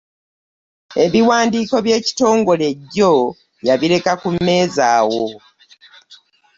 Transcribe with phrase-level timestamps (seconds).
[1.03, 3.13] Ebiwandiiko by'ekitongole jjo
[3.67, 5.25] yabireka ku mmeeza awo.